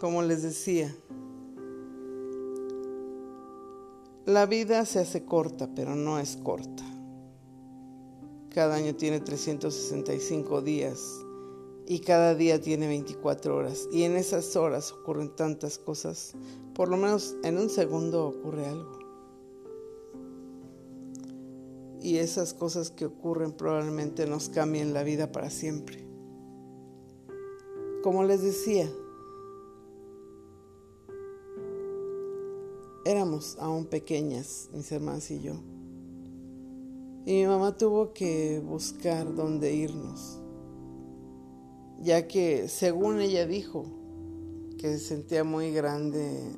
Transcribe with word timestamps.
Como 0.00 0.22
les 0.22 0.42
decía, 0.42 0.94
la 4.26 4.46
vida 4.46 4.84
se 4.84 5.00
hace 5.00 5.24
corta, 5.24 5.70
pero 5.74 5.96
no 5.96 6.18
es 6.18 6.36
corta. 6.36 6.84
Cada 8.50 8.76
año 8.76 8.94
tiene 8.94 9.20
365 9.20 10.62
días 10.62 11.00
y 11.86 12.00
cada 12.00 12.34
día 12.34 12.60
tiene 12.60 12.86
24 12.86 13.56
horas. 13.56 13.88
Y 13.90 14.02
en 14.02 14.16
esas 14.16 14.54
horas 14.54 14.92
ocurren 14.92 15.34
tantas 15.34 15.78
cosas. 15.78 16.34
Por 16.74 16.88
lo 16.90 16.96
menos 16.96 17.36
en 17.42 17.58
un 17.58 17.70
segundo 17.70 18.26
ocurre 18.26 18.66
algo. 18.66 18.98
Y 22.00 22.18
esas 22.18 22.54
cosas 22.54 22.90
que 22.90 23.06
ocurren 23.06 23.52
probablemente 23.52 24.26
nos 24.26 24.48
cambien 24.48 24.92
la 24.92 25.02
vida 25.02 25.32
para 25.32 25.50
siempre. 25.50 26.06
Como 28.02 28.22
les 28.24 28.42
decía, 28.42 28.88
Éramos 33.08 33.56
aún 33.58 33.86
pequeñas, 33.86 34.68
mis 34.74 34.92
hermanas 34.92 35.30
y 35.30 35.40
yo. 35.40 35.54
Y 37.24 37.32
mi 37.32 37.46
mamá 37.46 37.74
tuvo 37.74 38.12
que 38.12 38.60
buscar 38.62 39.34
dónde 39.34 39.72
irnos, 39.72 40.38
ya 42.02 42.28
que 42.28 42.68
según 42.68 43.18
ella 43.20 43.46
dijo 43.46 43.86
que 44.76 44.92
se 44.92 44.98
sentía 44.98 45.42
muy 45.42 45.72
grande 45.72 46.54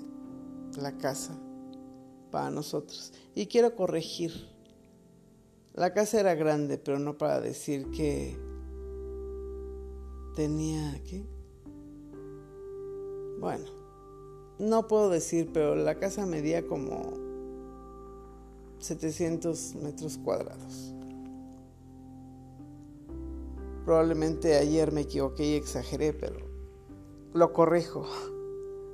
la 0.76 0.98
casa 0.98 1.38
para 2.32 2.50
nosotros. 2.50 3.12
Y 3.36 3.46
quiero 3.46 3.76
corregir, 3.76 4.32
la 5.74 5.94
casa 5.94 6.18
era 6.18 6.34
grande, 6.34 6.78
pero 6.78 6.98
no 6.98 7.16
para 7.16 7.40
decir 7.40 7.92
que 7.92 8.36
tenía, 10.34 11.00
¿qué? 11.04 11.24
Bueno, 13.38 13.79
no 14.60 14.86
puedo 14.86 15.08
decir, 15.08 15.50
pero 15.52 15.74
la 15.74 15.94
casa 15.94 16.26
medía 16.26 16.66
como 16.66 17.14
700 18.78 19.74
metros 19.76 20.18
cuadrados. 20.18 20.94
Probablemente 23.86 24.56
ayer 24.56 24.92
me 24.92 25.00
equivoqué 25.02 25.46
y 25.46 25.54
exageré, 25.54 26.12
pero 26.12 26.36
lo 27.32 27.52
corrijo. 27.54 28.06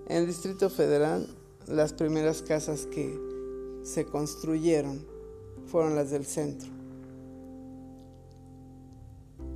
En 0.07 0.19
el 0.19 0.27
Distrito 0.27 0.71
Federal, 0.71 1.27
las 1.67 1.93
primeras 1.93 2.43
casas 2.43 2.87
que 2.87 3.19
se 3.83 4.07
construyeron 4.07 5.05
fueron 5.67 5.97
las 5.97 6.13
del 6.13 6.25
centro. 6.25 6.71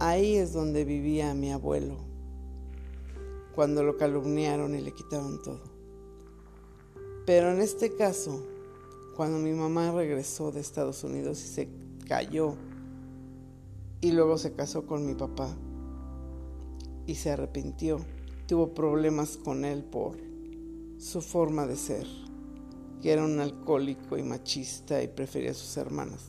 Ahí 0.00 0.34
es 0.34 0.52
donde 0.52 0.84
vivía 0.84 1.34
mi 1.34 1.52
abuelo, 1.52 1.98
cuando 3.54 3.84
lo 3.84 3.96
calumniaron 3.96 4.74
y 4.74 4.80
le 4.80 4.92
quitaron 4.92 5.40
todo. 5.42 5.69
Pero 7.26 7.50
en 7.52 7.60
este 7.60 7.94
caso, 7.94 8.42
cuando 9.16 9.38
mi 9.38 9.52
mamá 9.52 9.92
regresó 9.92 10.50
de 10.50 10.60
Estados 10.60 11.04
Unidos 11.04 11.42
y 11.44 11.48
se 11.48 11.68
cayó 12.08 12.54
y 14.00 14.12
luego 14.12 14.38
se 14.38 14.52
casó 14.54 14.86
con 14.86 15.06
mi 15.06 15.14
papá 15.14 15.54
y 17.06 17.14
se 17.16 17.30
arrepintió, 17.30 18.00
tuvo 18.46 18.72
problemas 18.72 19.36
con 19.36 19.64
él 19.64 19.84
por 19.84 20.16
su 20.98 21.20
forma 21.20 21.66
de 21.66 21.76
ser, 21.76 22.06
que 23.02 23.12
era 23.12 23.24
un 23.24 23.38
alcohólico 23.40 24.16
y 24.16 24.22
machista 24.22 25.02
y 25.02 25.08
prefería 25.08 25.50
a 25.50 25.54
sus 25.54 25.76
hermanas. 25.76 26.24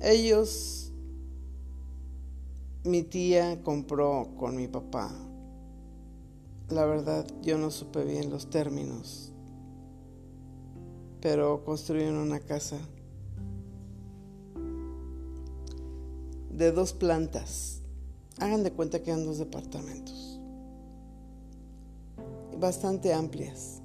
Ellos, 0.00 0.92
mi 2.84 3.02
tía 3.02 3.62
compró 3.62 4.28
con 4.36 4.56
mi 4.56 4.66
papá 4.66 5.12
la 6.68 6.86
verdad, 6.86 7.26
yo 7.42 7.58
no 7.58 7.70
supe 7.70 8.04
bien 8.04 8.30
los 8.30 8.50
términos, 8.50 9.32
pero 11.20 11.64
construyeron 11.64 12.16
una 12.16 12.40
casa 12.40 12.78
de 16.50 16.72
dos 16.72 16.92
plantas. 16.92 17.80
Hagan 18.38 18.62
de 18.62 18.72
cuenta 18.72 19.02
que 19.02 19.10
eran 19.10 19.24
dos 19.24 19.38
departamentos, 19.38 20.40
bastante 22.58 23.12
amplias. 23.12 23.80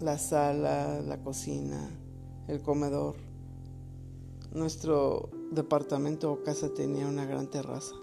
La 0.00 0.18
sala, 0.18 1.00
la 1.02 1.22
cocina, 1.22 1.88
el 2.48 2.62
comedor. 2.62 3.14
Nuestro 4.52 5.30
departamento 5.52 6.32
o 6.32 6.42
casa 6.42 6.72
tenía 6.74 7.06
una 7.06 7.26
gran 7.26 7.48
terraza. 7.48 7.94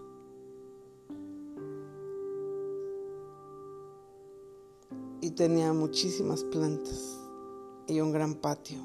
Tenía 5.31 5.73
muchísimas 5.73 6.43
plantas 6.43 7.19
y 7.87 7.99
un 7.99 8.11
gran 8.11 8.35
patio. 8.35 8.79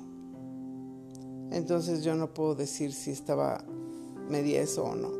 Entonces 1.50 2.02
yo 2.02 2.14
no 2.14 2.32
puedo 2.34 2.54
decir 2.54 2.92
si 2.92 3.10
estaba 3.10 3.64
medía 4.28 4.62
eso 4.62 4.84
o 4.84 4.94
no. 4.94 5.10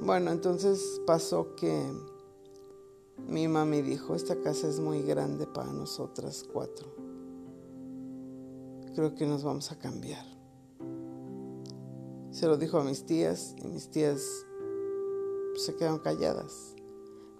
Bueno, 0.00 0.30
entonces 0.30 1.00
pasó 1.06 1.54
que 1.56 1.90
mi 3.26 3.48
mami 3.48 3.82
dijo, 3.82 4.14
esta 4.14 4.36
casa 4.36 4.68
es 4.68 4.80
muy 4.80 5.02
grande 5.02 5.46
para 5.46 5.72
nosotras 5.72 6.44
cuatro. 6.52 6.94
Creo 8.94 9.14
que 9.14 9.26
nos 9.26 9.42
vamos 9.42 9.72
a 9.72 9.78
cambiar. 9.78 10.24
Se 12.30 12.46
lo 12.46 12.56
dijo 12.56 12.78
a 12.78 12.84
mis 12.84 13.04
tías 13.06 13.54
y 13.62 13.66
mis 13.66 13.90
tías 13.90 14.20
se 15.56 15.74
quedaron 15.74 16.00
calladas. 16.00 16.73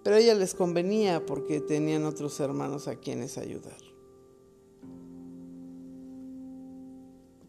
Pero 0.05 0.17
a 0.17 0.19
ella 0.19 0.35
les 0.35 0.53
convenía 0.53 1.25
porque 1.25 1.61
tenían 1.61 2.05
otros 2.05 2.39
hermanos 2.39 2.87
a 2.87 2.95
quienes 2.95 3.39
ayudar. 3.39 3.79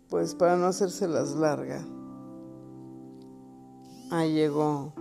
Pues 0.09 0.35
para 0.35 0.57
no 0.57 0.65
hacérselas 0.65 1.35
larga, 1.35 1.87
ahí 4.11 4.33
llegó 4.33 4.95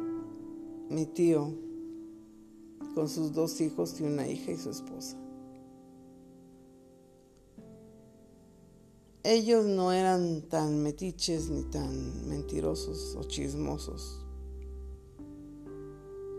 mi 0.89 1.05
tío 1.05 1.53
con 2.93 3.07
sus 3.07 3.31
dos 3.31 3.61
hijos 3.61 4.01
y 4.01 4.03
una 4.03 4.27
hija 4.27 4.51
y 4.51 4.57
su 4.57 4.71
esposa. 4.71 5.15
Ellos 9.23 9.65
no 9.65 9.93
eran 9.93 10.41
tan 10.49 10.83
metiches 10.83 11.49
ni 11.49 11.63
tan 11.63 12.27
mentirosos 12.27 13.15
o 13.15 13.23
chismosos 13.23 14.24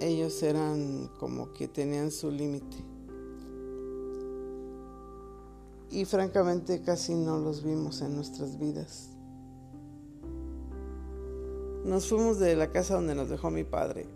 ellos 0.01 0.43
eran 0.43 1.11
como 1.19 1.53
que 1.53 1.69
tenían 1.69 2.11
su 2.11 2.31
límite. 2.31 2.77
Y 5.91 6.05
francamente 6.05 6.83
casi 6.83 7.15
no 7.15 7.39
los 7.39 7.62
vimos 7.62 8.03
en 8.03 8.15
nuestras 8.15 8.59
vidas. 8.59 9.11
Nos 11.84 12.09
fuimos 12.09 12.39
de 12.39 12.57
la 12.57 12.71
casa 12.73 12.95
donde 12.95 13.15
nos 13.15 13.31
dejó 13.31 13.51
mi 13.51 13.65
padre. 13.65 14.07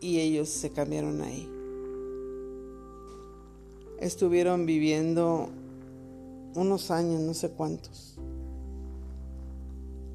Y 0.00 0.18
ellos 0.20 0.48
se 0.48 0.70
cambiaron 0.70 1.20
ahí. 1.20 1.48
Estuvieron 4.00 4.66
viviendo 4.66 5.48
unos 6.54 6.90
años, 6.90 7.20
no 7.20 7.34
sé 7.34 7.50
cuántos. 7.50 8.18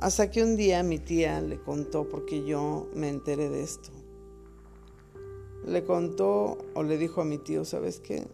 Hasta 0.01 0.31
que 0.31 0.41
un 0.41 0.57
día 0.57 0.81
mi 0.81 0.97
tía 0.97 1.39
le 1.41 1.61
contó, 1.61 2.09
porque 2.09 2.43
yo 2.43 2.89
me 2.95 3.07
enteré 3.07 3.49
de 3.49 3.61
esto. 3.61 3.91
Le 5.67 5.83
contó 5.83 6.57
o 6.73 6.81
le 6.81 6.97
dijo 6.97 7.21
a 7.21 7.25
mi 7.25 7.37
tío, 7.37 7.65
¿sabes 7.65 7.99
qué? 7.99 8.25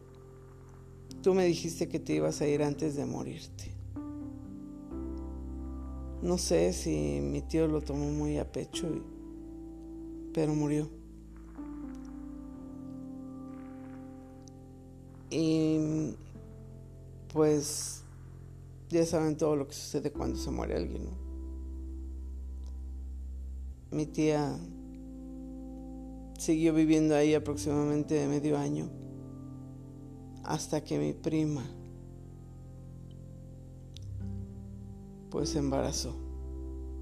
Tú 1.22 1.34
me 1.34 1.44
dijiste 1.44 1.90
que 1.90 2.00
te 2.00 2.14
ibas 2.14 2.40
a 2.40 2.48
ir 2.48 2.64
antes 2.64 2.96
de 2.96 3.06
morirte. 3.06 3.66
No 6.22 6.38
sé 6.38 6.72
si 6.72 7.20
mi 7.22 7.42
tío 7.42 7.68
lo 7.68 7.82
tomó 7.82 8.12
muy 8.12 8.38
a 8.38 8.50
pecho, 8.50 8.88
pero 10.34 10.56
murió. 10.56 10.88
Y 15.30 16.16
pues 17.34 18.04
ya 18.90 19.06
saben 19.06 19.36
todo 19.36 19.58
lo 19.58 19.68
que 19.68 19.74
sucede 19.74 20.14
cuando 20.14 20.38
se 20.38 20.50
muere 20.50 20.78
alguien, 20.78 21.04
¿no? 21.04 21.27
Mi 23.98 24.06
tía 24.06 24.56
siguió 26.38 26.72
viviendo 26.72 27.16
ahí 27.16 27.34
aproximadamente 27.34 28.28
medio 28.28 28.56
año 28.56 28.92
hasta 30.44 30.84
que 30.84 31.00
mi 31.00 31.14
prima 31.14 31.66
pues 35.32 35.50
se 35.50 35.58
embarazó. 35.58 36.16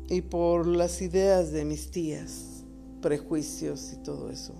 Y 0.07 0.21
por 0.21 0.67
las 0.67 1.01
ideas 1.01 1.51
de 1.51 1.65
mis 1.65 1.91
tías, 1.91 2.63
prejuicios 3.01 3.91
y 3.91 3.97
todo 3.97 4.29
eso, 4.29 4.53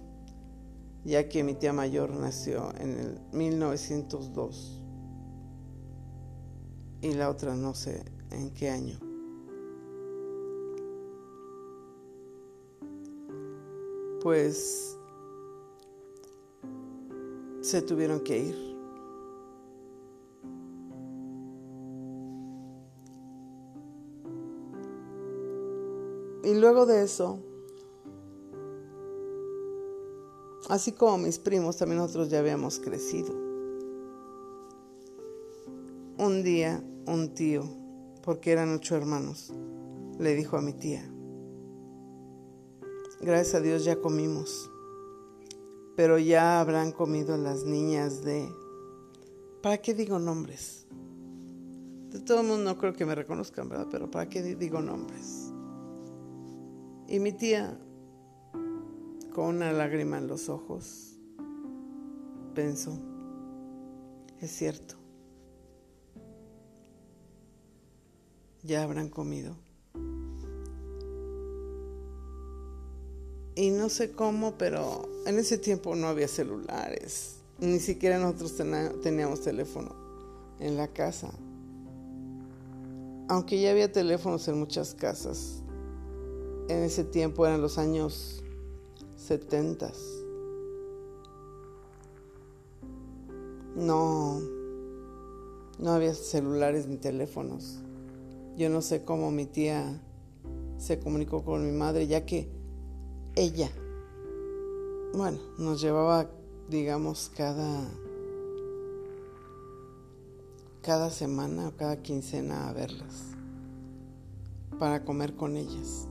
ya 1.06 1.30
que 1.30 1.42
mi 1.42 1.54
tía 1.54 1.72
mayor 1.72 2.10
nació 2.12 2.74
en 2.82 3.00
el 3.00 3.20
1902 3.32 4.82
y 7.02 7.14
la 7.14 7.30
otra 7.30 7.56
no 7.56 7.74
sé 7.74 8.04
en 8.32 8.50
qué 8.50 8.70
año 8.70 9.05
pues 14.26 14.98
se 17.62 17.84
tuvieron 17.84 18.22
que 18.22 18.40
ir. 18.40 18.56
Y 26.44 26.60
luego 26.60 26.88
de 26.88 27.04
eso, 27.04 27.38
así 30.70 30.92
como 30.94 31.20
mis 31.20 31.38
primos, 31.38 31.78
también 31.78 32.00
nosotros 32.00 32.32
ya 32.32 32.40
habíamos 32.40 32.80
crecido. 32.80 33.32
Un 36.18 36.42
día, 36.42 36.84
un 37.06 37.36
tío, 37.36 37.64
porque 38.24 38.54
eran 38.54 38.74
ocho 38.74 38.96
hermanos, 38.96 39.54
le 40.18 40.34
dijo 40.34 40.58
a 40.58 40.62
mi 40.64 40.74
tía, 40.74 41.15
gracias 43.22 43.56
a 43.56 43.62
Dios 43.62 43.84
ya 43.84 44.00
comimos, 44.02 44.70
pero 45.96 46.18
ya 46.18 46.60
habrán 46.60 46.92
comido 46.92 47.38
las 47.38 47.64
niñas 47.64 48.24
de... 48.24 48.50
¿Para 49.62 49.78
qué 49.78 49.94
digo 49.94 50.20
nombres? 50.20 50.86
De 52.12 52.20
todo 52.20 52.42
el 52.42 52.48
mundo 52.48 52.64
no 52.64 52.78
creo 52.78 52.94
que 52.94 53.06
me 53.06 53.16
reconozcan, 53.16 53.68
¿verdad? 53.68 53.88
Pero 53.92 54.10
¿para 54.12 54.30
qué 54.30 54.42
digo 54.42 54.82
nombres? 54.82 55.52
Y 57.08 57.20
mi 57.20 57.32
tía, 57.32 57.80
con 59.34 59.56
una 59.56 59.72
lágrima 59.72 60.18
en 60.18 60.28
los 60.28 60.50
ojos, 60.50 61.18
pensó, 62.54 62.98
es 64.40 64.52
cierto, 64.52 64.96
ya 68.64 68.84
habrán 68.84 69.10
comido. 69.10 69.65
Y 73.56 73.70
no 73.70 73.88
sé 73.88 74.12
cómo, 74.12 74.58
pero 74.58 75.08
en 75.26 75.40
ese 75.40 75.58
tiempo 75.58 75.96
no 75.96 76.08
había 76.08 76.28
celulares, 76.28 77.38
ni 77.60 77.80
siquiera 77.80 78.20
nosotros 78.20 78.56
teníamos 79.02 79.42
teléfono 79.42 79.96
en 80.60 80.76
la 80.76 80.90
casa. 80.90 81.32
Aunque 83.30 83.60
ya 83.62 83.72
había 83.72 83.92
teléfonos 83.92 84.48
en 84.50 84.60
muchas 84.60 84.94
casas, 84.94 85.64
en 86.68 86.84
ese 86.84 87.06
tiempo 87.06 87.46
eran 87.46 87.62
los 87.62 87.78
años 87.78 88.44
70. 89.18 89.92
No, 93.76 94.40
no 95.80 95.92
había 95.92 96.14
celulares 96.14 96.88
ni 96.88 96.98
teléfonos. 96.98 97.80
Yo 98.58 98.70
no 98.70 98.82
sé 98.82 99.04
cómo 99.04 99.32
mi 99.32 99.46
tía 99.46 100.02
se 100.78 101.00
comunicó 101.00 101.44
con 101.44 101.66
mi 101.66 101.72
madre, 101.72 102.08
ya 102.08 102.26
que 102.26 102.55
ella, 103.36 103.70
bueno, 105.14 105.40
nos 105.58 105.82
llevaba, 105.82 106.30
digamos, 106.70 107.32
cada, 107.36 107.90
cada 110.82 111.10
semana 111.10 111.68
o 111.68 111.76
cada 111.76 112.02
quincena 112.02 112.70
a 112.70 112.74
verlas, 112.74 113.36
para 114.80 115.04
comer 115.04 115.36
con 115.36 115.58
ellas. 115.58 116.08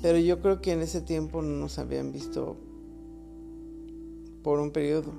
Pero 0.00 0.18
yo 0.18 0.40
creo 0.40 0.60
que 0.60 0.72
en 0.72 0.82
ese 0.82 1.00
tiempo 1.00 1.42
no 1.42 1.56
nos 1.56 1.78
habían 1.78 2.12
visto 2.12 2.56
por 4.44 4.60
un 4.60 4.70
periodo 4.70 5.12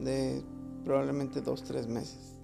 de 0.00 0.44
probablemente 0.84 1.40
dos, 1.40 1.62
tres 1.62 1.86
meses. 1.86 2.34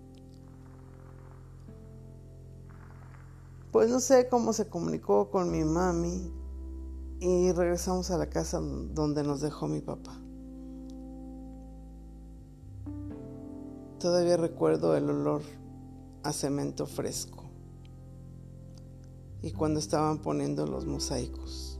Pues 3.70 3.90
no 3.90 4.00
sé 4.00 4.28
cómo 4.28 4.52
se 4.52 4.66
comunicó 4.66 5.30
con 5.30 5.50
mi 5.50 5.64
mami 5.64 6.41
y 7.24 7.52
regresamos 7.52 8.10
a 8.10 8.18
la 8.18 8.28
casa 8.28 8.58
donde 8.60 9.22
nos 9.22 9.40
dejó 9.40 9.68
mi 9.68 9.80
papá. 9.80 10.18
Todavía 14.00 14.36
recuerdo 14.36 14.96
el 14.96 15.08
olor 15.08 15.42
a 16.24 16.32
cemento 16.32 16.84
fresco 16.84 17.44
y 19.40 19.52
cuando 19.52 19.78
estaban 19.78 20.18
poniendo 20.18 20.66
los 20.66 20.84
mosaicos. 20.84 21.78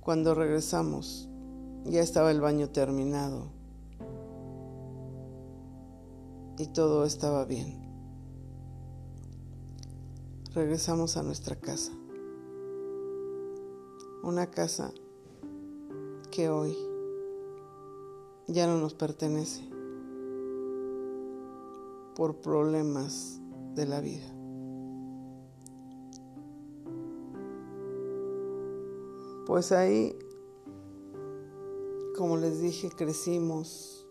Cuando 0.00 0.34
regresamos, 0.34 1.28
ya 1.84 2.00
estaba 2.00 2.30
el 2.30 2.40
baño 2.40 2.70
terminado 2.70 3.50
y 6.56 6.68
todo 6.68 7.04
estaba 7.04 7.44
bien. 7.44 7.86
Regresamos 10.54 11.18
a 11.18 11.22
nuestra 11.22 11.54
casa. 11.54 11.92
Una 14.22 14.50
casa 14.50 14.92
que 16.30 16.50
hoy 16.50 16.76
ya 18.48 18.66
no 18.66 18.78
nos 18.78 18.94
pertenece 18.94 19.62
por 22.16 22.36
problemas 22.36 23.40
de 23.74 23.86
la 23.86 24.00
vida. 24.00 24.26
Pues 29.46 29.70
ahí, 29.72 30.18
como 32.16 32.36
les 32.36 32.60
dije, 32.60 32.90
crecimos, 32.90 34.06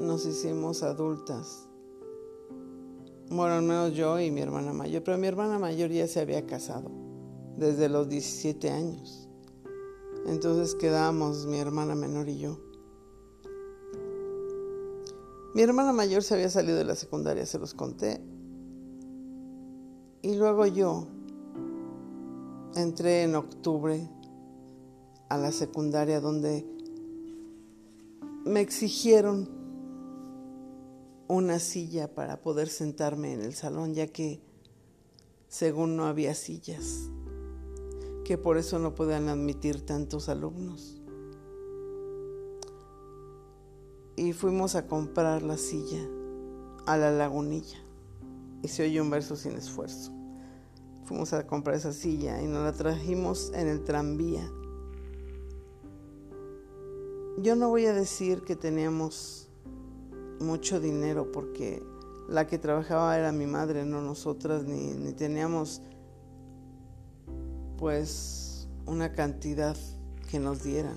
nos 0.00 0.24
hicimos 0.24 0.82
adultas. 0.82 1.68
Bueno, 3.28 3.60
menos 3.60 3.92
yo 3.92 4.18
y 4.18 4.30
mi 4.30 4.40
hermana 4.40 4.72
mayor, 4.72 5.04
pero 5.04 5.18
mi 5.18 5.26
hermana 5.26 5.58
mayor 5.58 5.90
ya 5.90 6.08
se 6.08 6.20
había 6.20 6.46
casado 6.46 6.99
desde 7.60 7.90
los 7.90 8.08
17 8.08 8.70
años. 8.70 9.28
Entonces 10.26 10.74
quedamos 10.74 11.46
mi 11.46 11.58
hermana 11.58 11.94
menor 11.94 12.28
y 12.28 12.38
yo. 12.38 12.58
Mi 15.54 15.62
hermana 15.62 15.92
mayor 15.92 16.22
se 16.22 16.34
había 16.34 16.48
salido 16.48 16.78
de 16.78 16.84
la 16.84 16.96
secundaria, 16.96 17.44
se 17.44 17.58
los 17.58 17.74
conté. 17.74 18.20
Y 20.22 20.36
luego 20.36 20.66
yo 20.66 21.06
entré 22.76 23.24
en 23.24 23.34
octubre 23.34 24.08
a 25.28 25.36
la 25.36 25.52
secundaria 25.52 26.20
donde 26.20 26.66
me 28.46 28.60
exigieron 28.60 29.50
una 31.28 31.58
silla 31.58 32.14
para 32.14 32.40
poder 32.40 32.68
sentarme 32.68 33.34
en 33.34 33.42
el 33.42 33.54
salón, 33.54 33.94
ya 33.94 34.06
que 34.06 34.40
según 35.48 35.96
no 35.96 36.06
había 36.06 36.34
sillas, 36.34 37.10
que 38.30 38.38
por 38.38 38.58
eso 38.58 38.78
no 38.78 38.94
podían 38.94 39.28
admitir 39.28 39.84
tantos 39.84 40.28
alumnos. 40.28 41.02
Y 44.14 44.34
fuimos 44.34 44.76
a 44.76 44.86
comprar 44.86 45.42
la 45.42 45.56
silla 45.56 46.06
a 46.86 46.96
la 46.96 47.10
lagunilla 47.10 47.78
y 48.62 48.68
se 48.68 48.84
oye 48.84 49.00
un 49.00 49.10
verso 49.10 49.34
sin 49.34 49.54
esfuerzo 49.54 50.12
fuimos 51.06 51.32
a 51.32 51.44
comprar 51.44 51.74
esa 51.74 51.92
silla 51.92 52.40
y 52.40 52.46
nos 52.46 52.62
la 52.62 52.72
trajimos 52.72 53.50
en 53.52 53.66
el 53.66 53.82
tranvía. 53.82 54.48
Yo 57.36 57.56
no 57.56 57.68
voy 57.68 57.86
a 57.86 57.92
decir 57.92 58.42
que 58.42 58.54
teníamos 58.54 59.48
mucho 60.38 60.78
dinero 60.78 61.32
porque 61.32 61.82
la 62.28 62.46
que 62.46 62.60
trabajaba 62.60 63.18
era 63.18 63.32
mi 63.32 63.48
madre, 63.48 63.84
no 63.84 64.00
nosotras, 64.00 64.62
ni, 64.66 64.92
ni 64.92 65.12
teníamos 65.12 65.82
pues 67.80 68.68
una 68.84 69.12
cantidad 69.14 69.74
que 70.30 70.38
nos 70.38 70.62
dieran. 70.62 70.96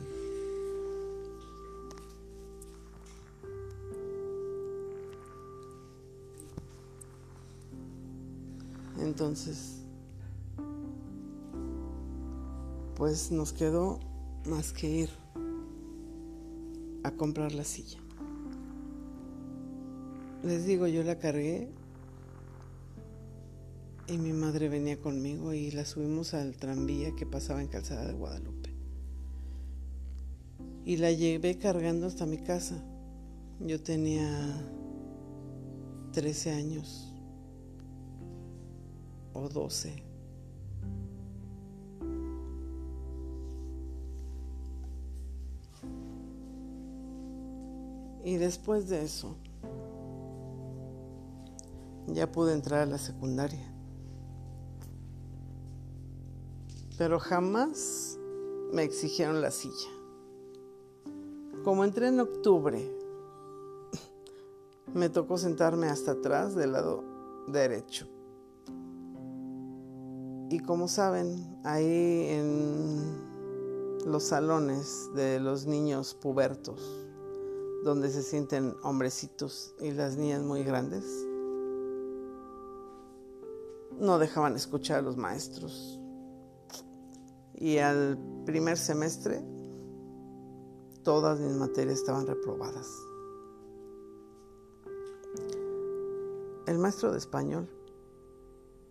Entonces, 9.00 9.78
pues 12.96 13.32
nos 13.32 13.54
quedó 13.54 14.00
más 14.46 14.74
que 14.74 14.90
ir 14.90 15.10
a 17.04 17.12
comprar 17.12 17.54
la 17.54 17.64
silla. 17.64 18.00
Les 20.44 20.66
digo, 20.66 20.88
yo 20.88 21.04
la 21.04 21.18
cargué 21.18 21.72
y 24.08 24.18
mi 24.18 24.34
madre 24.34 24.68
venía 24.70 25.00
conmigo 25.00 25.54
y 25.54 25.72
la 25.72 25.86
subimos 25.86 26.34
al 26.34 26.56
tranvía 26.58 27.16
que 27.16 27.26
pasaba 27.26 27.62
en 27.62 27.68
Calzada 27.68 28.06
de 28.06 28.14
Guadalupe. 28.14 28.70
Y 30.86 30.98
la 30.98 31.12
llevé 31.12 31.58
cargando 31.58 32.08
hasta 32.08 32.26
mi 32.26 32.38
casa. 32.38 32.84
Yo 33.60 33.82
tenía 33.82 34.30
13 36.12 36.52
años 36.52 37.14
o 39.34 39.48
12. 39.48 40.04
Y 48.26 48.36
después 48.36 48.88
de 48.90 49.04
eso, 49.04 49.36
ya 52.08 52.32
pude 52.32 52.54
entrar 52.54 52.82
a 52.82 52.86
la 52.86 52.98
secundaria. 52.98 53.73
Pero 56.98 57.20
jamás 57.20 58.20
me 58.72 58.84
exigieron 58.84 59.42
la 59.42 59.52
silla. 59.52 59.90
Como 61.64 61.84
entré 61.84 62.08
en 62.08 62.20
octubre, 62.20 62.92
me 64.94 65.10
tocó 65.10 65.38
sentarme 65.38 65.88
hasta 65.88 66.12
atrás 66.12 66.56
del 66.56 66.74
lado 66.74 67.04
derecho. 67.48 68.08
Y 70.50 70.60
como 70.60 70.88
saben, 70.88 71.60
ahí 71.64 72.28
en 72.30 73.32
los 74.06 74.24
salones 74.24 75.10
de 75.16 75.40
los 75.40 75.66
niños 75.66 76.14
pubertos, 76.14 77.08
donde 77.84 78.10
se 78.10 78.22
sienten 78.22 78.76
hombrecitos 78.84 79.74
y 79.80 79.92
las 79.92 80.16
niñas 80.16 80.44
muy 80.44 80.64
grandes, 80.64 81.04
no 84.00 84.20
dejaban 84.20 84.56
escuchar 84.56 85.00
a 85.00 85.02
los 85.02 85.18
maestros. 85.18 86.03
Y 87.56 87.78
al 87.78 88.18
primer 88.46 88.78
semestre, 88.78 89.44
todas 91.04 91.40
mis 91.40 91.54
materias 91.54 92.00
estaban 92.00 92.26
reprobadas. 92.28 92.88
El 96.66 96.80
maestro 96.80 97.12
de 97.12 97.18
español 97.18 97.70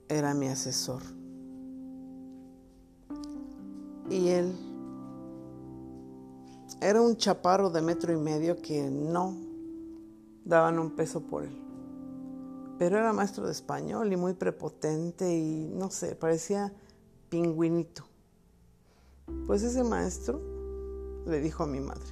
era 0.09 0.35
mi 0.35 0.49
asesor. 0.49 1.03
Y 4.11 4.29
él 4.29 4.55
era 6.83 7.01
un 7.01 7.17
chaparro 7.17 7.71
de 7.71 7.81
metro 7.81 8.13
y 8.13 8.17
medio 8.17 8.61
que 8.61 8.91
no 8.91 9.37
daban 10.45 10.79
un 10.79 10.91
peso 10.91 11.21
por 11.21 11.45
él. 11.45 11.57
Pero 12.79 12.99
era 12.99 13.13
maestro 13.13 13.47
de 13.47 13.53
español 13.53 14.13
y 14.13 14.17
muy 14.17 14.35
prepotente 14.35 15.33
y 15.33 15.71
no 15.73 15.91
sé, 15.91 16.17
parecía 16.17 16.73
pingüinito. 17.29 18.12
Pues 19.47 19.63
ese 19.63 19.85
maestro 19.85 20.41
le 21.27 21.41
dijo 21.41 21.65
a 21.65 21.67
mi 21.67 21.81
madre, 21.81 22.03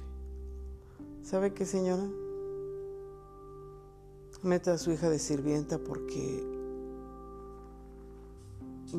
¿sabe 1.23 1.53
qué 1.53 1.65
señora? 1.65 2.07
Meta 4.43 4.73
a 4.73 4.77
su 4.77 4.91
hija 4.91 5.09
de 5.09 5.19
sirvienta 5.19 5.77
porque 5.77 6.43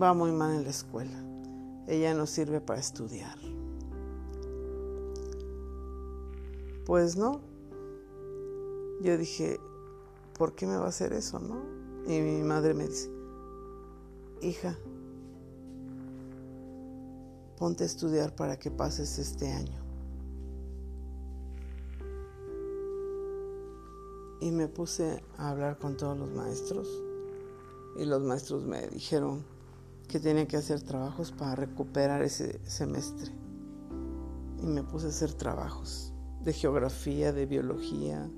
va 0.00 0.14
muy 0.14 0.32
mal 0.32 0.54
en 0.54 0.64
la 0.64 0.70
escuela. 0.70 1.18
Ella 1.88 2.14
no 2.14 2.26
sirve 2.26 2.60
para 2.60 2.80
estudiar. 2.80 3.36
Pues 6.86 7.16
no. 7.16 7.40
Yo 9.00 9.16
dije, 9.18 9.58
¿por 10.38 10.54
qué 10.54 10.66
me 10.66 10.76
va 10.76 10.86
a 10.86 10.88
hacer 10.88 11.12
eso, 11.12 11.40
no? 11.40 11.62
Y 12.06 12.20
mi 12.20 12.42
madre 12.42 12.74
me 12.74 12.86
dice, 12.86 13.10
hija, 14.40 14.78
ponte 17.62 17.84
a 17.84 17.86
estudiar 17.86 18.34
para 18.34 18.58
que 18.58 18.72
pases 18.72 19.20
este 19.20 19.52
año. 19.52 19.78
Y 24.40 24.50
me 24.50 24.66
puse 24.66 25.22
a 25.38 25.50
hablar 25.50 25.78
con 25.78 25.96
todos 25.96 26.18
los 26.18 26.28
maestros 26.32 26.88
y 27.96 28.04
los 28.04 28.20
maestros 28.20 28.64
me 28.64 28.88
dijeron 28.88 29.44
que 30.08 30.18
tenía 30.18 30.48
que 30.48 30.56
hacer 30.56 30.82
trabajos 30.82 31.30
para 31.30 31.54
recuperar 31.54 32.22
ese 32.22 32.60
semestre. 32.68 33.30
Y 34.60 34.66
me 34.66 34.82
puse 34.82 35.06
a 35.06 35.10
hacer 35.10 35.32
trabajos 35.32 36.12
de 36.42 36.52
geografía, 36.52 37.32
de 37.32 37.46
biología, 37.46 38.28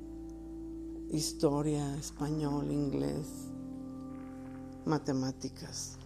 historia, 1.08 1.96
español, 1.96 2.70
inglés, 2.70 3.26
matemáticas. 4.84 5.96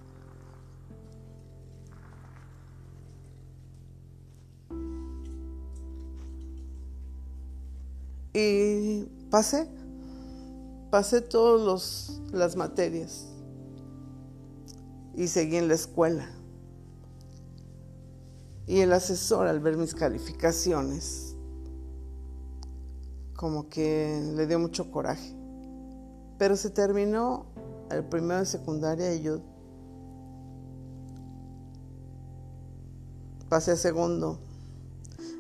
Y 8.35 9.05
pasé, 9.31 9.69
pasé 10.91 11.21
todas 11.21 12.21
las 12.33 12.57
materias 12.57 13.27
y 15.15 15.27
seguí 15.29 15.57
en 15.57 15.69
la 15.69 15.75
escuela. 15.75 16.29
Y 18.67 18.81
el 18.81 18.93
asesor 18.93 19.47
al 19.47 19.61
ver 19.61 19.77
mis 19.77 19.95
calificaciones, 19.95 21.35
como 23.35 23.69
que 23.69 24.33
le 24.37 24.47
dio 24.47 24.59
mucho 24.59 24.91
coraje. 24.91 25.35
Pero 26.39 26.55
se 26.55 26.71
terminó 26.71 27.47
el 27.91 28.05
primero 28.05 28.41
de 28.41 28.47
secundaria 28.47 29.15
y 29.15 29.23
yo 29.23 29.41
pasé 33.49 33.73
a 33.73 33.77
segundo 33.77 34.39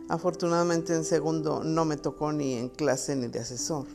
Afortunadamente 0.08 0.94
en 0.94 1.04
segundo 1.04 1.62
no 1.62 1.84
me 1.84 1.98
tocó 1.98 2.32
ni 2.32 2.54
en 2.54 2.70
clase 2.70 3.14
ni 3.14 3.28
de 3.28 3.40
asesor. 3.40 3.86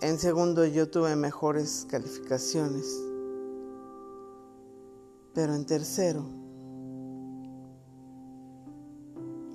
En 0.00 0.18
segundo 0.18 0.64
yo 0.64 0.88
tuve 0.88 1.16
mejores 1.16 1.86
calificaciones. 1.90 3.00
Pero 5.34 5.54
en 5.54 5.66
tercero 5.66 6.24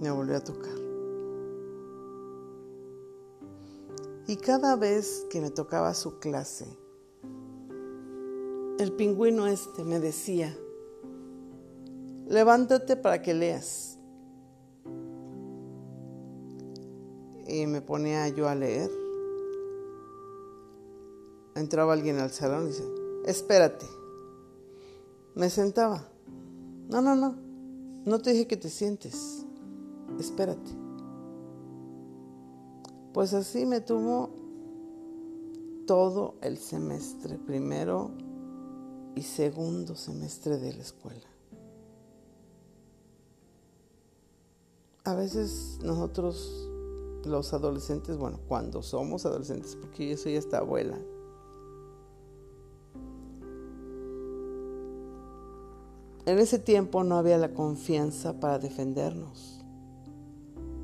me 0.01 0.11
volvió 0.11 0.37
a 0.37 0.41
tocar. 0.41 0.75
Y 4.27 4.35
cada 4.35 4.75
vez 4.75 5.25
que 5.29 5.39
me 5.39 5.49
tocaba 5.49 5.93
su 5.93 6.19
clase, 6.19 6.65
el 8.79 8.91
pingüino 8.91 9.47
este 9.47 9.85
me 9.85 10.01
decía, 10.01 10.53
levántate 12.27 12.97
para 12.97 13.21
que 13.21 13.33
leas. 13.33 13.96
Y 17.47 17.65
me 17.67 17.81
ponía 17.81 18.27
yo 18.29 18.47
a 18.47 18.55
leer. 18.55 18.91
Entraba 21.55 21.93
alguien 21.93 22.19
al 22.19 22.31
salón 22.31 22.65
y 22.65 22.67
dice, 22.67 22.83
espérate. 23.25 23.87
Me 25.35 25.49
sentaba. 25.49 26.07
No, 26.89 27.01
no, 27.01 27.15
no. 27.15 27.35
No 28.05 28.19
te 28.19 28.31
dije 28.31 28.47
que 28.47 28.57
te 28.57 28.69
sientes. 28.69 29.45
Espérate. 30.19 30.71
Pues 33.13 33.33
así 33.33 33.65
me 33.65 33.81
tuvo 33.81 34.29
todo 35.87 36.35
el 36.41 36.57
semestre, 36.57 37.37
primero 37.37 38.11
y 39.15 39.23
segundo 39.23 39.95
semestre 39.95 40.57
de 40.57 40.73
la 40.73 40.81
escuela. 40.81 41.27
A 45.03 45.15
veces 45.15 45.79
nosotros 45.81 46.69
los 47.27 47.53
adolescentes, 47.53 48.17
bueno, 48.17 48.39
cuando 48.47 48.81
somos 48.81 49.25
adolescentes, 49.25 49.75
porque 49.75 50.09
yo 50.09 50.17
soy 50.17 50.35
esta 50.35 50.59
abuela. 50.59 50.97
En 56.25 56.39
ese 56.39 56.59
tiempo 56.59 57.03
no 57.05 57.17
había 57.17 57.37
la 57.37 57.53
confianza 57.53 58.39
para 58.39 58.59
defendernos. 58.59 59.63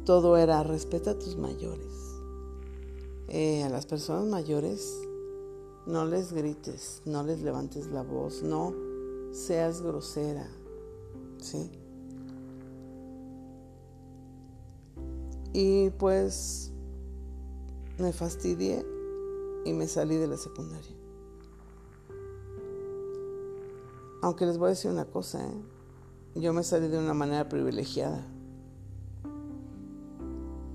Todo 0.06 0.38
era 0.38 0.64
respeta 0.64 1.12
a 1.12 1.20
tus 1.20 1.36
mayores. 1.36 1.94
Eh, 3.28 3.64
a 3.64 3.70
las 3.70 3.86
personas 3.86 4.26
mayores 4.26 5.02
no 5.86 6.06
les 6.06 6.32
grites, 6.32 7.02
no 7.06 7.24
les 7.24 7.42
levantes 7.42 7.88
la 7.88 8.04
voz, 8.04 8.42
no 8.42 8.74
seas 9.32 9.82
grosera. 9.82 10.48
¿Sí? 11.42 11.70
Y 15.54 15.92
pues 15.92 16.72
me 18.00 18.12
fastidié 18.12 18.84
y 19.66 19.74
me 19.74 19.88
salí 19.88 20.18
de 20.18 20.28
la 20.28 20.38
secundaria. 20.38 20.96
Aunque 24.24 24.46
les 24.46 24.58
voy 24.58 24.68
a 24.68 24.70
decir 24.70 24.90
una 24.90 25.06
cosa, 25.06 25.46
¿eh? 25.46 25.62
yo 26.36 26.54
me 26.54 26.64
salí 26.64 26.88
de 26.88 26.98
una 26.98 27.14
manera 27.14 27.48
privilegiada. 27.50 28.26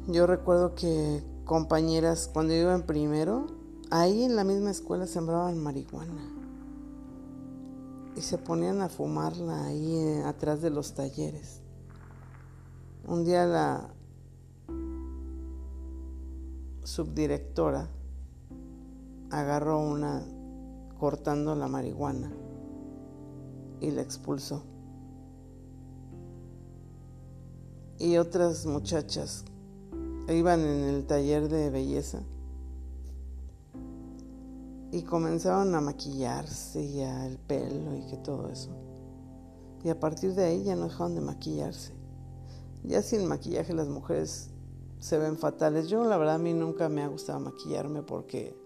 Yo 0.06 0.26
recuerdo 0.26 0.74
que 0.74 1.22
compañeras, 1.44 2.30
cuando 2.32 2.54
iba 2.54 2.74
en 2.74 2.82
primero, 2.82 3.46
ahí 3.90 4.22
en 4.22 4.36
la 4.36 4.44
misma 4.44 4.70
escuela 4.70 5.06
sembraban 5.06 5.58
marihuana. 5.58 6.34
Y 8.14 8.20
se 8.20 8.38
ponían 8.38 8.80
a 8.80 8.88
fumarla 8.88 9.64
ahí 9.64 9.96
eh, 9.96 10.22
atrás 10.24 10.60
de 10.60 10.70
los 10.70 10.94
talleres. 10.94 11.62
Un 13.06 13.24
día 13.24 13.46
la, 13.46 13.94
subdirectora 16.88 17.86
agarró 19.28 19.78
una 19.78 20.22
cortando 20.98 21.54
la 21.54 21.68
marihuana 21.68 22.32
y 23.82 23.90
la 23.90 24.00
expulsó. 24.00 24.62
Y 27.98 28.16
otras 28.16 28.64
muchachas 28.64 29.44
iban 30.30 30.60
en 30.60 30.84
el 30.84 31.06
taller 31.06 31.50
de 31.50 31.68
belleza 31.68 32.22
y 34.90 35.02
comenzaron 35.02 35.74
a 35.74 35.82
maquillarse 35.82 36.82
y 36.82 37.00
el 37.00 37.36
pelo 37.36 37.94
y 37.96 38.06
que 38.06 38.16
todo 38.16 38.48
eso. 38.48 38.70
Y 39.84 39.90
a 39.90 40.00
partir 40.00 40.34
de 40.34 40.44
ahí 40.44 40.64
ya 40.64 40.74
no 40.74 40.84
dejaron 40.84 41.14
de 41.14 41.20
maquillarse. 41.20 41.92
Ya 42.82 43.02
sin 43.02 43.26
maquillaje 43.26 43.74
las 43.74 43.88
mujeres 43.88 44.52
se 45.00 45.18
ven 45.18 45.36
fatales. 45.36 45.88
Yo 45.88 46.04
la 46.04 46.16
verdad 46.16 46.36
a 46.36 46.38
mí 46.38 46.52
nunca 46.54 46.88
me 46.88 47.02
ha 47.02 47.08
gustado 47.08 47.40
maquillarme 47.40 48.02
porque 48.02 48.56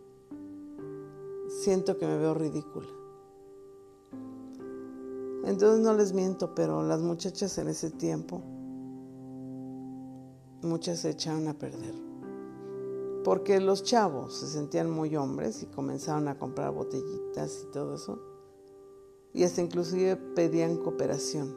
siento 1.49 1.99
que 1.99 2.07
me 2.07 2.19
veo 2.19 2.35
ridícula. 2.35 2.89
Entonces 5.45 5.81
no 5.81 5.95
les 5.95 6.13
miento, 6.13 6.55
pero 6.55 6.83
las 6.83 7.01
muchachas 7.01 7.59
en 7.59 7.69
ese 7.69 7.91
tiempo, 7.91 8.41
muchas 10.63 11.01
se 11.01 11.11
echaron 11.11 11.49
a 11.49 11.55
perder. 11.55 11.95
Porque 13.25 13.61
los 13.61 13.83
chavos 13.83 14.35
se 14.35 14.47
sentían 14.47 14.91
muy 14.91 15.17
hombres 15.17 15.63
y 15.63 15.67
comenzaron 15.67 16.29
a 16.29 16.39
comprar 16.39 16.73
botellitas 16.73 17.65
y 17.65 17.73
todo 17.73 17.95
eso. 17.95 18.21
Y 19.33 19.45
hasta 19.45 19.63
inclusive 19.63 20.17
pedían 20.17 20.77
cooperación. 20.77 21.57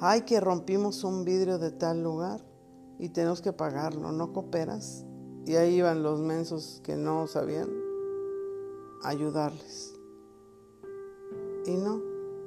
Ay, 0.00 0.22
que 0.22 0.40
rompimos 0.40 1.04
un 1.04 1.24
vidrio 1.24 1.58
de 1.58 1.70
tal 1.70 2.02
lugar 2.02 2.53
y 2.98 3.08
tenemos 3.08 3.40
que 3.40 3.52
pagarlo, 3.52 4.12
¿no 4.12 4.32
cooperas? 4.32 5.04
Y 5.46 5.56
ahí 5.56 5.76
iban 5.76 6.02
los 6.02 6.20
mensos 6.20 6.80
que 6.84 6.96
no 6.96 7.26
sabían 7.26 7.68
ayudarles. 9.02 9.94
Y 11.66 11.76
no, 11.76 12.00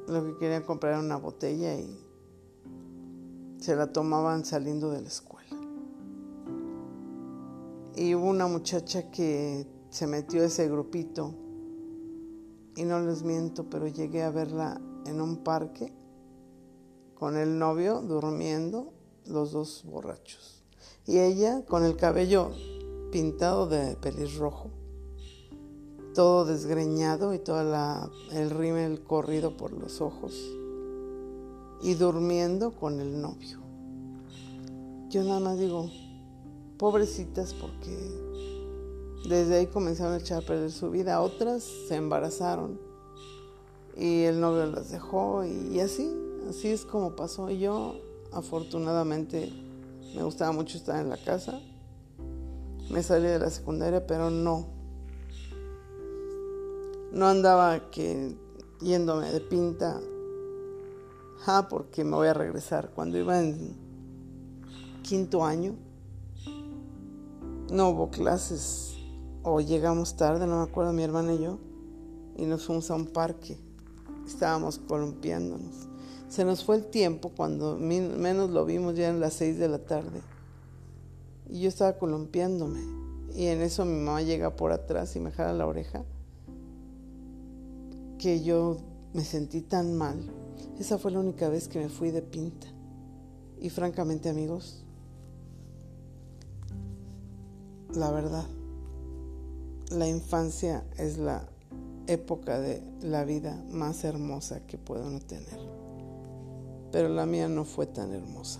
lo 0.07 0.25
que 0.25 0.37
querían 0.39 0.63
comprar 0.63 0.93
era 0.93 1.01
una 1.01 1.17
botella 1.17 1.75
y 1.75 2.03
se 3.59 3.75
la 3.75 3.91
tomaban 3.91 4.45
saliendo 4.45 4.91
de 4.91 5.01
la 5.01 5.07
escuela. 5.07 5.37
Y 7.95 8.13
hubo 8.15 8.27
una 8.27 8.47
muchacha 8.47 9.09
que 9.09 9.67
se 9.89 10.07
metió 10.07 10.41
a 10.41 10.45
ese 10.45 10.69
grupito 10.69 11.33
y 12.75 12.83
no 12.85 12.99
les 12.99 13.23
miento, 13.23 13.69
pero 13.69 13.87
llegué 13.87 14.21
a 14.21 14.29
verla 14.29 14.79
en 15.05 15.19
un 15.19 15.37
parque 15.37 15.91
con 17.15 17.35
el 17.35 17.57
novio 17.57 18.01
durmiendo, 18.01 18.93
los 19.29 19.51
dos 19.51 19.83
borrachos. 19.85 20.63
Y 21.05 21.19
ella 21.19 21.63
con 21.65 21.85
el 21.85 21.95
cabello 21.95 22.51
pintado 23.11 23.67
de 23.67 23.95
pelirrojo 23.95 24.71
todo 26.17 26.45
desgreñado 26.45 27.35
y 27.35 27.37
todo 27.37 27.61
el 28.31 28.49
rímel 28.49 29.03
corrido 29.03 29.55
por 29.55 29.71
los 29.71 30.01
ojos 30.01 30.33
y 31.79 31.93
durmiendo 31.93 32.71
con 32.71 32.99
el 32.99 33.21
novio. 33.21 33.59
Yo 35.09 35.23
nada 35.23 35.39
más 35.39 35.59
digo, 35.59 35.91
pobrecitas 36.79 37.53
porque 37.53 37.95
desde 39.29 39.57
ahí 39.57 39.67
comenzaron 39.67 40.13
a 40.13 40.17
echar 40.17 40.41
a 40.41 40.45
perder 40.47 40.71
su 40.71 40.89
vida. 40.89 41.21
Otras 41.21 41.61
se 41.87 41.97
embarazaron 41.97 42.79
y 43.95 44.23
el 44.23 44.39
novio 44.39 44.65
las 44.65 44.89
dejó 44.89 45.45
y, 45.45 45.79
así, 45.81 46.11
así 46.49 46.69
es 46.69 46.83
como 46.83 47.15
pasó. 47.15 47.51
Y 47.51 47.59
yo 47.59 47.93
afortunadamente 48.33 49.51
me 50.15 50.23
gustaba 50.23 50.51
mucho 50.51 50.77
estar 50.77 51.01
en 51.01 51.09
la 51.09 51.17
casa. 51.17 51.59
Me 52.89 53.03
salí 53.03 53.27
de 53.27 53.39
la 53.39 53.49
secundaria, 53.49 54.07
pero 54.07 54.29
no, 54.29 54.67
no 57.11 57.27
andaba 57.27 57.91
que 57.91 58.35
yéndome 58.81 59.31
de 59.31 59.41
pinta, 59.41 59.99
ah, 61.45 61.67
porque 61.69 62.03
me 62.03 62.15
voy 62.15 62.27
a 62.27 62.33
regresar. 62.33 62.91
Cuando 62.95 63.17
iba 63.17 63.39
en 63.39 63.75
quinto 65.03 65.43
año, 65.43 65.75
no 67.71 67.89
hubo 67.89 68.09
clases 68.09 68.95
o 69.43 69.59
llegamos 69.61 70.15
tarde, 70.15 70.47
no 70.47 70.57
me 70.57 70.63
acuerdo, 70.63 70.93
mi 70.93 71.03
hermana 71.03 71.33
y 71.33 71.43
yo, 71.43 71.59
y 72.37 72.45
nos 72.45 72.65
fuimos 72.65 72.89
a 72.91 72.95
un 72.95 73.07
parque. 73.07 73.57
Estábamos 74.25 74.79
columpiándonos. 74.79 75.86
Se 76.27 76.43
nos 76.43 76.63
fue 76.63 76.75
el 76.75 76.85
tiempo 76.87 77.29
cuando 77.29 77.77
menos 77.77 78.49
lo 78.49 78.65
vimos, 78.65 78.95
ya 78.95 79.09
en 79.09 79.19
las 79.19 79.33
seis 79.33 79.57
de 79.57 79.69
la 79.69 79.79
tarde. 79.79 80.21
Y 81.49 81.61
yo 81.61 81.69
estaba 81.69 81.97
columpiándome. 81.97 82.81
Y 83.33 83.47
en 83.47 83.61
eso 83.61 83.85
mi 83.85 83.97
mamá 83.97 84.21
llega 84.21 84.55
por 84.55 84.71
atrás 84.71 85.15
y 85.15 85.19
me 85.19 85.31
jala 85.31 85.53
la 85.53 85.67
oreja 85.67 86.03
que 88.17 88.43
yo 88.43 88.77
me 89.13 89.23
sentí 89.23 89.61
tan 89.61 89.95
mal. 89.95 90.17
Esa 90.79 90.97
fue 90.97 91.11
la 91.11 91.19
única 91.19 91.49
vez 91.49 91.67
que 91.67 91.79
me 91.79 91.89
fui 91.89 92.11
de 92.11 92.21
pinta. 92.21 92.67
Y 93.59 93.69
francamente 93.69 94.29
amigos, 94.29 94.83
la 97.93 98.11
verdad, 98.11 98.45
la 99.91 100.07
infancia 100.07 100.83
es 100.97 101.17
la 101.17 101.47
época 102.07 102.59
de 102.59 102.83
la 103.01 103.23
vida 103.23 103.63
más 103.71 104.03
hermosa 104.03 104.65
que 104.67 104.77
puedo 104.77 105.19
tener. 105.21 105.76
Pero 106.97 107.09
la 107.09 107.27
mía 107.27 107.47
no 107.47 107.63
fue 107.63 107.85
tan 107.85 108.11
hermosa. 108.11 108.59